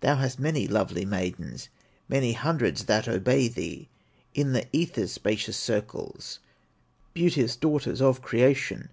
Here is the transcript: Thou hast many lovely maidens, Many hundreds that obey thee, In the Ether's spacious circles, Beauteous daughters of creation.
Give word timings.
Thou 0.00 0.16
hast 0.16 0.38
many 0.38 0.66
lovely 0.66 1.04
maidens, 1.04 1.68
Many 2.08 2.32
hundreds 2.32 2.86
that 2.86 3.06
obey 3.06 3.48
thee, 3.48 3.90
In 4.32 4.52
the 4.54 4.64
Ether's 4.74 5.12
spacious 5.12 5.58
circles, 5.58 6.38
Beauteous 7.12 7.54
daughters 7.54 8.00
of 8.00 8.22
creation. 8.22 8.88